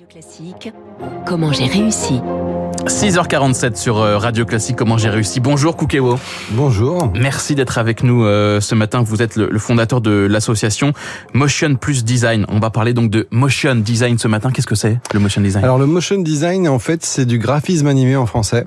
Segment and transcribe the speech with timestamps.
[0.00, 0.72] Radio Classique,
[1.26, 2.22] comment j'ai réussi
[2.86, 5.38] 6h47 sur euh, Radio Classique, comment j'ai réussi.
[5.38, 6.18] Bonjour Koukewo.
[6.52, 7.12] Bonjour.
[7.14, 9.02] Merci d'être avec nous euh, ce matin.
[9.02, 10.94] Vous êtes le, fondateur de l'association
[11.34, 12.46] Motion Plus Design.
[12.48, 14.50] On va parler donc de Motion Design ce matin.
[14.50, 15.62] Qu'est-ce que c'est le Motion Design?
[15.62, 18.66] Alors le Motion Design, en fait, c'est du graphisme animé en français.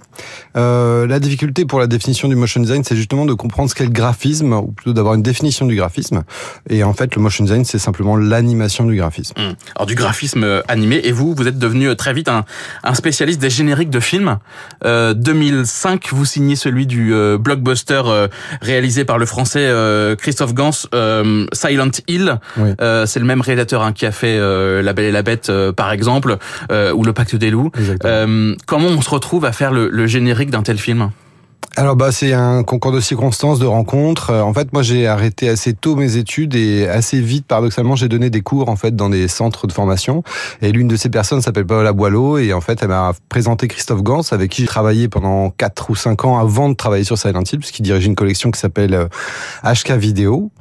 [0.55, 3.85] Euh, la difficulté pour la définition du Motion Design, c'est justement de comprendre ce qu'est
[3.85, 6.23] le graphisme, ou plutôt d'avoir une définition du graphisme.
[6.69, 9.33] Et en fait, le Motion Design, c'est simplement l'animation du graphisme.
[9.39, 9.55] Hum.
[9.75, 12.43] Alors du graphisme animé, et vous, vous êtes devenu très vite un,
[12.83, 14.37] un spécialiste des génériques de films.
[14.83, 18.27] Euh, 2005, vous signez celui du euh, blockbuster euh,
[18.61, 20.71] réalisé par le français euh, Christophe Gans,
[21.53, 22.39] Silent Hill.
[23.05, 24.37] c'est le même réalisateur hein, qui a fait
[24.81, 26.37] La Belle et la Bête, par exemple,
[26.71, 27.71] ou Le Pacte des loups.
[28.65, 31.09] comment on se retrouve à faire le, le générique d'un tel film?
[31.75, 34.29] Alors bah c'est un concours de circonstances, de rencontres.
[34.29, 38.07] Euh, en fait, moi j'ai arrêté assez tôt mes études et assez vite, paradoxalement, j'ai
[38.07, 40.21] donné des cours en fait dans des centres de formation.
[40.61, 44.03] Et l'une de ces personnes s'appelle Paola Boileau et en fait elle m'a présenté Christophe
[44.03, 47.41] Gans avec qui j'ai travaillé pendant 4 ou 5 ans avant de travailler sur Silent
[47.51, 49.07] Hill, puisqu'il dirige une collection qui s'appelle
[49.63, 50.51] HK euh, Vidéo.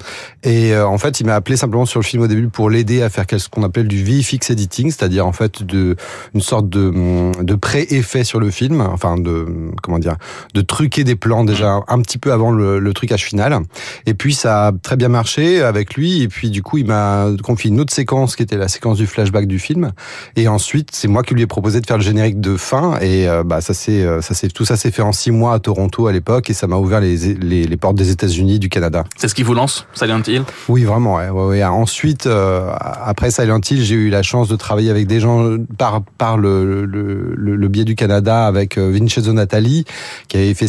[0.44, 3.02] Et euh, en fait, il m'a appelé simplement sur le film au début pour l'aider
[3.02, 5.94] à faire ce qu'on appelle du VFX editing, c'est-à-dire en fait de
[6.34, 9.46] une sorte de, de pré-effet sur le film, enfin de
[9.82, 10.16] comment dire,
[10.54, 13.58] de truquer des plans déjà un petit peu avant le, le trucage final.
[14.06, 16.22] Et puis ça a très bien marché avec lui.
[16.22, 19.06] Et puis du coup, il m'a confié une autre séquence qui était la séquence du
[19.06, 19.92] flashback du film.
[20.36, 22.98] Et ensuite, c'est moi qui lui ai proposé de faire le générique de fin.
[23.00, 25.54] Et euh, bah ça c'est euh, ça c'est tout ça s'est fait en six mois
[25.54, 28.68] à Toronto à l'époque et ça m'a ouvert les, les, les, portes des États-Unis, du
[28.68, 29.04] Canada.
[29.16, 30.42] C'est ce qui vous lance, Silent Hill?
[30.68, 31.16] Oui, vraiment.
[31.16, 35.20] Ouais, ouais, Ensuite, euh, après Silent Hill, j'ai eu la chance de travailler avec des
[35.20, 39.84] gens par par le le, le, le biais du Canada avec Vincenzo Natali
[40.28, 40.68] qui avait fait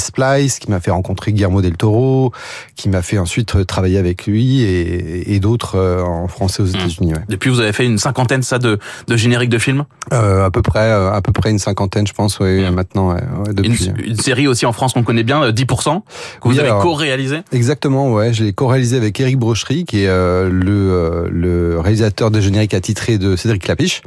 [0.60, 2.32] Qui m'a fait rencontrer Guillermo del Toro,
[2.76, 6.76] qui m'a fait ensuite travailler avec lui et, d'autres euh, en français aux hmm.
[6.76, 7.14] États-Unis.
[7.28, 9.84] Depuis, vous avez fait une cinquantaine ça de, de génériques de films?
[10.14, 12.70] Euh, À peu près, euh, à peu près une cinquantaine, je pense, hmm.
[12.70, 13.16] maintenant.
[13.52, 13.92] depuis.
[14.06, 16.02] Une, série aussi en France qu'on connaît bien, 10%,
[16.42, 17.40] que vous avez co-réalisé?
[17.52, 22.74] Exactement, ouais, je l'ai co-réalisé avec Eric Brochery, qui est le, le réalisateur de génériques
[22.74, 24.02] attitré de Cédric Clapiche.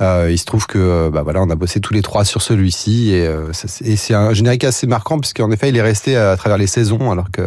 [0.00, 3.28] il se trouve que, bah voilà, on a bossé tous les trois sur celui-ci et,
[3.84, 7.10] et c'est un générique assez marquant puisqu'en effet, il est resté à travers les saisons,
[7.10, 7.42] alors que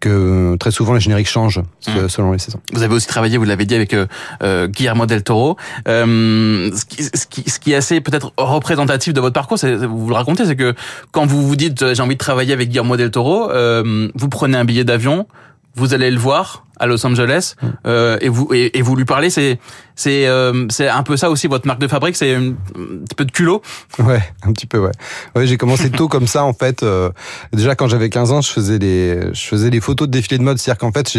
[0.00, 2.08] que très souvent les génériques changent mmh.
[2.08, 2.60] selon les saisons.
[2.72, 4.06] Vous avez aussi travaillé, vous l'avez dit, avec euh,
[4.42, 5.56] euh Guillermo del Toro.
[5.86, 10.08] Euh, ce, qui, ce, qui, ce, qui, est assez peut-être représentatif de votre parcours, vous
[10.08, 10.74] le racontez, c'est que
[11.12, 14.56] quand vous vous dites j'ai envie de travailler avec Guillermo del Toro, euh, vous prenez
[14.56, 15.26] un billet d'avion,
[15.74, 17.66] vous allez le voir à Los Angeles mmh.
[17.86, 19.30] euh, et vous et, et, vous lui parlez.
[19.30, 19.58] C'est
[20.00, 22.54] c'est euh, c'est un peu ça aussi votre marque de fabrique, c'est un
[23.04, 23.60] petit peu de culot.
[23.98, 24.92] Ouais, un petit peu ouais.
[25.36, 26.82] Ouais, j'ai commencé tôt comme ça en fait.
[26.82, 27.10] Euh,
[27.52, 30.42] déjà quand j'avais 15 ans, je faisais des je faisais des photos de défilés de
[30.42, 31.16] mode, c'est-à-dire qu'en fait,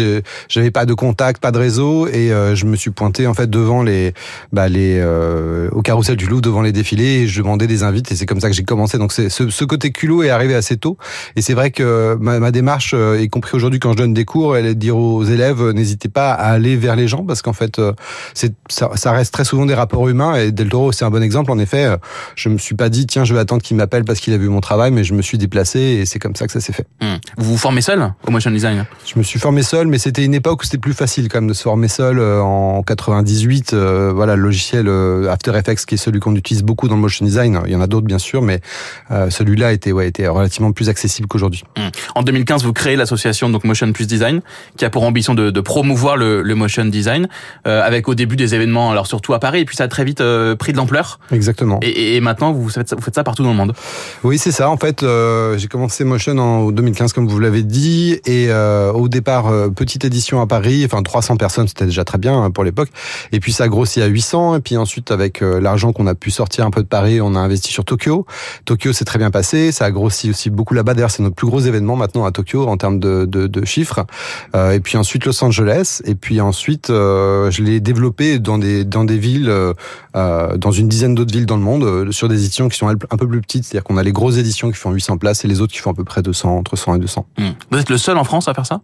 [0.48, 3.48] j'avais pas de contact, pas de réseau et euh, je me suis pointé en fait
[3.48, 4.14] devant les
[4.52, 8.10] bah les euh, au carrousel du Louvre devant les défilés et je demandais des invites
[8.10, 8.98] et c'est comme ça que j'ai commencé.
[8.98, 10.98] Donc c'est ce, ce, côté culot est arrivé assez tôt
[11.36, 14.56] et c'est vrai que ma, ma démarche y compris aujourd'hui quand je donne des cours,
[14.56, 17.52] elle est de dire aux élèves n'hésitez pas à aller vers les gens parce qu'en
[17.52, 17.80] fait
[18.34, 21.22] c'est ça, ça, reste très souvent des rapports humains et Del Toro c'est un bon
[21.22, 21.50] exemple.
[21.50, 21.96] En effet, euh,
[22.34, 24.48] je me suis pas dit tiens je vais attendre qu'il m'appelle parce qu'il a vu
[24.48, 26.86] mon travail, mais je me suis déplacé et c'est comme ça que ça s'est fait.
[27.00, 27.16] Hmm.
[27.38, 28.84] Vous vous formez seul au motion design?
[29.06, 31.48] Je me suis formé seul, mais c'était une époque où c'était plus facile quand même
[31.48, 32.18] de se former seul.
[32.18, 34.88] Euh, en 98, euh, voilà le logiciel
[35.28, 37.60] After Effects qui est celui qu'on utilise beaucoup dans le motion design.
[37.66, 38.60] Il y en a d'autres bien sûr, mais
[39.10, 41.64] celui-là était ouais était relativement plus accessible qu'aujourd'hui.
[41.76, 41.88] Hmm.
[42.14, 44.40] En 2015, vous créez l'association donc Motion Plus Design
[44.76, 47.28] qui a pour ambition de, de promouvoir le, le motion design
[47.64, 50.20] avec au début des événements alors surtout à Paris, et puis ça a très vite
[50.20, 51.18] euh, pris de l'ampleur.
[51.30, 51.78] Exactement.
[51.82, 53.72] Et, et, maintenant, vous faites, ça, vous faites ça partout dans le monde.
[54.24, 54.70] Oui, c'est ça.
[54.70, 59.08] En fait, euh, j'ai commencé Motion en 2015, comme vous l'avez dit, et euh, au
[59.08, 62.64] départ, euh, petite édition à Paris, enfin 300 personnes, c'était déjà très bien hein, pour
[62.64, 62.90] l'époque.
[63.32, 66.30] Et puis ça a grossi à 800, et puis ensuite, avec l'argent qu'on a pu
[66.30, 68.26] sortir un peu de Paris, on a investi sur Tokyo.
[68.64, 70.94] Tokyo s'est très bien passé, ça a grossi aussi beaucoup là-bas.
[70.94, 74.04] D'ailleurs, c'est notre plus gros événement maintenant à Tokyo en termes de, de, de chiffres.
[74.54, 79.18] et puis ensuite Los Angeles, et puis ensuite, je l'ai développé dans des dans des
[79.18, 79.72] villes, euh,
[80.16, 82.88] euh, dans une dizaine d'autres villes dans le monde, euh, sur des éditions qui sont
[82.88, 83.64] un peu plus petites.
[83.64, 85.90] C'est-à-dire qu'on a les grosses éditions qui font 800 places et les autres qui font
[85.90, 87.26] à peu près 200, entre 100 et 200.
[87.38, 87.42] Hmm.
[87.70, 88.80] Vous êtes le seul en France à faire ça?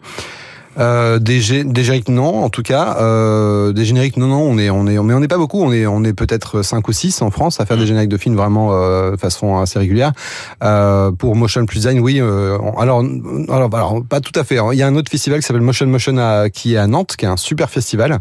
[0.78, 2.96] Euh, des, des, génériques non, en tout cas.
[3.00, 5.62] Euh, des génériques non, non, on est, on est, mais on n'est pas beaucoup.
[5.62, 7.86] On est, on est peut-être 5 ou 6 en France à faire des mm.
[7.86, 10.12] génériques de films vraiment euh, de façon assez régulière.
[10.62, 12.20] Euh, pour Motion Plus Design, oui.
[12.20, 13.02] Euh, alors,
[13.48, 14.58] alors, alors, pas tout à fait.
[14.58, 14.69] Hein.
[14.72, 17.16] Il y a un autre festival qui s'appelle Motion Motion à, qui est à Nantes,
[17.16, 18.19] qui est un super festival,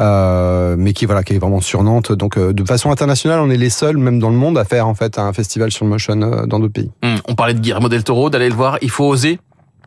[0.00, 2.12] euh, mais qui voilà, qui est vraiment sur Nantes.
[2.12, 4.94] Donc, de façon internationale, on est les seuls, même dans le monde, à faire en
[4.94, 6.90] fait un festival sur le motion dans d'autres pays.
[7.02, 7.16] Mm.
[7.28, 8.78] On parlait de Guillermo del Toro, d'aller le voir.
[8.82, 9.38] Il faut oser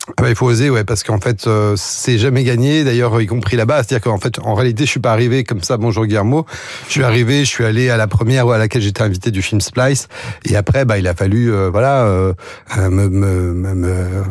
[0.08, 2.84] ah bah, il faut oser, ouais, parce qu'en fait, euh, c'est jamais gagné.
[2.84, 5.78] D'ailleurs, y compris là-bas, c'est-à-dire qu'en fait, en réalité, je suis pas arrivé comme ça.
[5.78, 6.46] Bonjour Guillermo.
[6.88, 9.62] Je suis arrivé, je suis allé à la première à laquelle j'étais invité du film
[9.62, 10.08] Splice,
[10.44, 12.34] et après, bah, il a fallu, euh, voilà, euh,
[12.78, 14.24] me, me, me,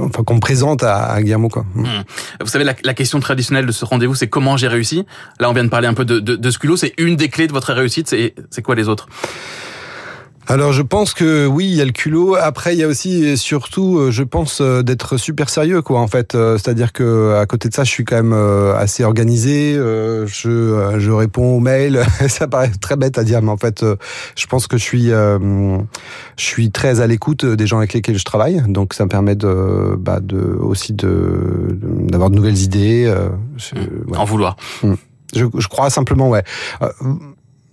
[0.00, 1.64] enfin, qu'on me présente à, à Guillermo, quoi.
[1.74, 1.84] Mmh.
[2.40, 5.04] Vous savez, la, question traditionnelle de ce rendez-vous, c'est comment j'ai réussi?
[5.38, 6.76] Là, on vient de parler un peu de, de, de ce culot.
[6.76, 8.08] C'est une des clés de votre réussite.
[8.50, 9.06] C'est quoi les autres?
[10.48, 12.36] Alors je pense que oui, il y a le culot.
[12.36, 16.00] Après, il y a aussi et surtout, euh, je pense euh, d'être super sérieux, quoi.
[16.00, 19.74] En fait, euh, c'est-à-dire que à côté de ça, je suis quand même assez organisé.
[19.74, 22.04] Je, je réponds aux mails.
[22.28, 23.84] ça paraît très bête à dire, mais en fait,
[24.36, 25.80] je pense que je suis, je
[26.36, 28.62] suis très à l'écoute des gens avec lesquels je travaille.
[28.68, 33.12] Donc ça me permet de, bah, de aussi de d'avoir de nouvelles idées.
[33.56, 34.16] Je, mmh.
[34.16, 34.56] En vouloir.
[34.82, 34.94] Mmh.
[35.34, 36.44] Je, je, crois simplement, ouais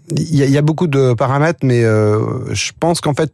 [0.09, 3.31] il y, a, beaucoup de paramètres, mais euh, je pense qu'en fait,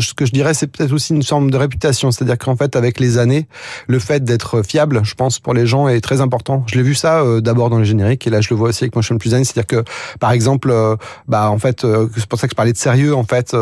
[0.00, 2.10] ce que je dirais, c'est peut-être aussi une forme de réputation.
[2.10, 3.46] C'est-à-dire qu'en fait, avec les années,
[3.86, 6.62] le fait d'être fiable, je pense, pour les gens est très important.
[6.66, 8.84] Je l'ai vu ça euh, d'abord dans le générique, et là, je le vois aussi
[8.84, 9.82] avec Motion Plus C'est-à-dire que,
[10.18, 10.96] par exemple, euh,
[11.26, 13.14] bah en fait, c'est pour ça que je parlais de sérieux.
[13.14, 13.56] En fait,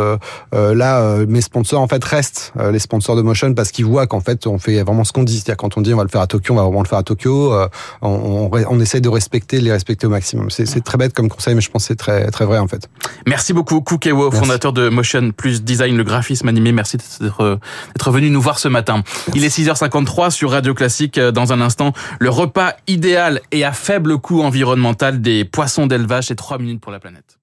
[0.52, 4.49] là, mes sponsors, en fait, restent les sponsors de Motion parce qu'ils voient qu'en fait,
[4.49, 5.37] on fait vraiment ce qu'on dit.
[5.37, 6.99] C'est-à-dire quand on dit on va le faire à Tokyo, on va vraiment le faire
[6.99, 7.55] à Tokyo.
[8.02, 10.50] on, on, on, essaie de respecter, les respecter au maximum.
[10.50, 12.88] C'est très bête comme conseil, mais je pense c'est très très vrai en fait.
[13.26, 16.72] Merci beaucoup, Kukewo, fondateur de Motion Plus Design, le graphisme animé.
[16.72, 19.02] Merci d'être venu nous voir ce matin.
[19.34, 21.20] Il est 6h53 sur Radio Classique.
[21.20, 26.30] Dans un instant, le repas idéal et à faible coût environnemental des poissons d'élevage.
[26.30, 27.38] et 3 minutes pour la planète.